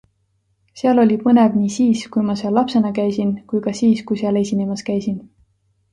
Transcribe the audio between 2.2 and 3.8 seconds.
ma seal lapsena käisin, kui ka